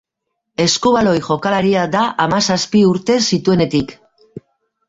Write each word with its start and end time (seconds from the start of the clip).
Eskubaloi 0.63 1.13
jokalaria 1.27 1.83
da 1.97 2.05
hamazazpi 2.25 2.81
urte 2.95 3.19
zituenetik. 3.31 3.95